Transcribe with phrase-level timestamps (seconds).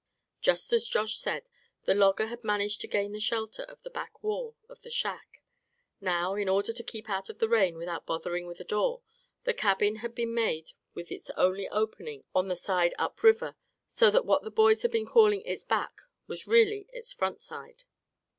[0.41, 1.47] Just as Josh said,
[1.83, 5.43] the logger had managed to gain the shelter of the back wall of the shack.
[5.99, 9.03] Now, in order to keep out the rain without bothering with a door,
[9.43, 14.09] the cabin had been made with its only opening on the side up river; so
[14.09, 17.83] that what the boys had been calling its back was really the front side.